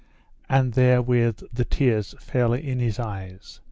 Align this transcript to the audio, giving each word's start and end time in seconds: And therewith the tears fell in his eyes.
And 0.49 0.73
therewith 0.73 1.43
the 1.53 1.63
tears 1.63 2.15
fell 2.19 2.53
in 2.53 2.79
his 2.79 2.97
eyes. 2.97 3.59